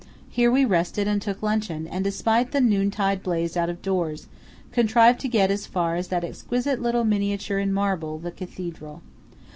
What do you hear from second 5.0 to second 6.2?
to get as far as